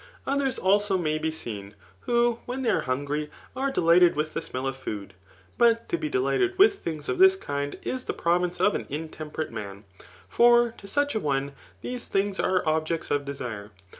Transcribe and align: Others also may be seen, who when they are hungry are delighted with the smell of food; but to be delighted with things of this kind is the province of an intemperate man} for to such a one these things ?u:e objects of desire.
Others 0.25 0.57
also 0.57 0.97
may 0.97 1.19
be 1.19 1.29
seen, 1.29 1.75
who 2.09 2.39
when 2.47 2.63
they 2.63 2.71
are 2.71 2.81
hungry 2.89 3.29
are 3.55 3.69
delighted 3.69 4.15
with 4.15 4.33
the 4.33 4.41
smell 4.41 4.65
of 4.65 4.75
food; 4.75 5.13
but 5.59 5.87
to 5.89 5.95
be 5.95 6.09
delighted 6.09 6.57
with 6.57 6.79
things 6.79 7.07
of 7.07 7.19
this 7.19 7.35
kind 7.35 7.77
is 7.83 8.05
the 8.05 8.11
province 8.13 8.59
of 8.59 8.73
an 8.73 8.87
intemperate 8.89 9.51
man} 9.51 9.83
for 10.27 10.71
to 10.79 10.87
such 10.87 11.13
a 11.13 11.19
one 11.19 11.53
these 11.81 12.07
things 12.07 12.39
?u:e 12.39 12.61
objects 12.65 13.11
of 13.11 13.25
desire. 13.25 13.69